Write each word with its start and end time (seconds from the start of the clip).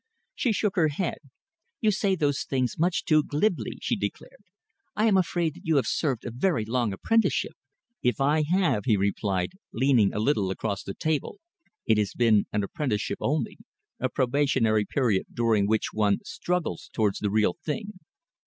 She 0.33 0.51
shook 0.51 0.77
her 0.77 0.87
head. 0.87 1.19
"You 1.79 1.91
say 1.91 2.15
those 2.15 2.41
things 2.43 2.79
much 2.79 3.05
too 3.05 3.21
glibly," 3.21 3.77
she 3.83 3.95
declared. 3.95 4.41
"I 4.95 5.05
am 5.05 5.15
afraid 5.15 5.53
that 5.53 5.63
you 5.65 5.75
have 5.75 5.85
served 5.85 6.25
a 6.25 6.31
very 6.31 6.65
long 6.65 6.91
apprenticeship." 6.91 7.51
"If 8.01 8.19
I 8.19 8.41
have," 8.41 8.85
he 8.85 8.97
replied, 8.97 9.51
leaning 9.71 10.11
a 10.11 10.17
little 10.17 10.49
across 10.49 10.81
the 10.81 10.95
table, 10.95 11.37
"it 11.85 11.99
has 11.99 12.15
been 12.15 12.45
an 12.51 12.63
apprenticeship 12.63 13.19
only, 13.21 13.59
a 13.99 14.09
probationary 14.09 14.85
period 14.85 15.27
during 15.31 15.67
which 15.67 15.93
one 15.93 16.17
struggles 16.23 16.89
towards 16.91 17.19
the 17.19 17.29
real 17.29 17.53
thing." 17.63 17.99